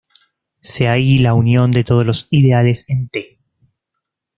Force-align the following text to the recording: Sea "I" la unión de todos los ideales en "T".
Sea 0.61 0.97
"I" 0.97 1.19
la 1.19 1.35
unión 1.35 1.69
de 1.69 1.83
todos 1.83 2.03
los 2.03 2.27
ideales 2.31 2.89
en 2.89 3.07
"T". 3.09 3.37